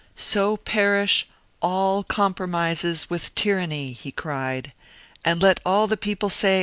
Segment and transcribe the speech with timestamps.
[0.17, 1.27] ^' So perish
[1.61, 6.59] all compromises with tyranny!" he cried, ^^ and let all the people say.